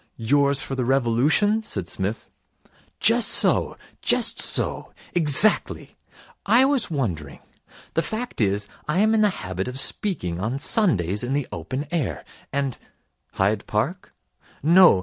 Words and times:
'Yours 0.17 0.63
for 0.63 0.73
the 0.73 0.83
Revolution?' 0.83 1.61
said 1.61 1.87
Psmith. 1.87 2.27
'Just 2.99 3.27
so. 3.29 3.77
Just 4.01 4.39
so. 4.41 4.91
Exactly. 5.13 5.95
I 6.43 6.65
was 6.65 6.89
wondering 6.89 7.37
the 7.93 8.01
fact 8.01 8.41
is, 8.41 8.67
I 8.87 8.97
am 9.01 9.13
in 9.13 9.19
the 9.21 9.29
habit 9.45 9.67
of 9.67 9.79
speaking 9.79 10.39
on 10.39 10.57
Sundays 10.57 11.23
in 11.23 11.33
the 11.33 11.47
open 11.51 11.85
air, 11.91 12.25
and' 12.51 12.79
'Hyde 13.33 13.67
Park?' 13.67 14.11
'No. 14.63 14.99